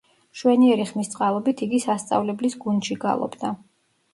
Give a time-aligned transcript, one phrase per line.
[0.35, 3.53] მშვენიერი ხმის წყალობით იგი სასწავლებლის გუნდში გალობდა.